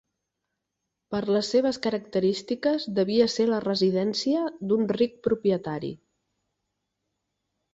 [1.15, 5.93] Per les seves característiques devia ser la residència d'un ric propietari.